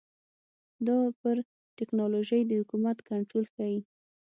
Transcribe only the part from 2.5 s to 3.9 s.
حکومت کنټرول ښيي.